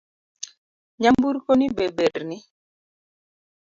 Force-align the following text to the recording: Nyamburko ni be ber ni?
Nyamburko 1.01 1.51
ni 1.55 1.67
be 1.75 1.85
ber 1.97 2.19
ni? 2.29 2.37